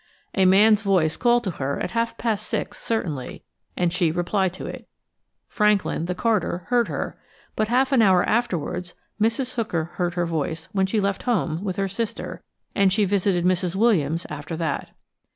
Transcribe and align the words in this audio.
A 0.33 0.45
man's 0.47 0.81
voice 0.81 1.15
called 1.15 1.43
to 1.43 1.51
her 1.51 1.79
at 1.79 1.91
half 1.91 2.17
past 2.17 2.47
six 2.47 2.81
certainly, 2.81 3.43
and 3.77 3.93
she 3.93 4.09
replied 4.11 4.51
to 4.53 4.65
it. 4.65 4.87
Franklin, 5.47 6.05
the 6.07 6.15
carter, 6.15 6.65
heard 6.69 6.87
her; 6.87 7.19
but 7.55 7.67
half 7.67 7.91
an 7.91 8.01
hour 8.01 8.23
afterwards 8.23 8.95
Mrs. 9.21 9.53
Hooker 9.53 9.91
heard 9.97 10.15
her 10.15 10.25
voice 10.25 10.69
when 10.71 10.87
she 10.87 10.99
left 10.99 11.21
home 11.29 11.63
with 11.63 11.75
her 11.75 11.87
sister, 11.87 12.41
and 12.73 12.91
she 12.91 13.05
visited 13.05 13.45
Mrs. 13.45 13.75
Williams 13.75 14.25
after 14.27 14.57
that. 14.57 14.89